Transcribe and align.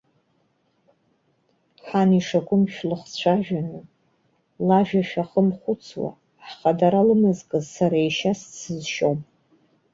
Ҳан 1.85 2.09
ишакәым 2.19 2.63
шәлыхцәажәаны, 2.73 3.79
лажәа 4.67 5.01
шәахымхәыцуа, 5.09 6.09
ҳхадара 6.45 7.01
лымазкыз, 7.07 7.65
сара 7.75 7.97
ешьас 8.07 8.39
дсызшьом. 8.49 9.19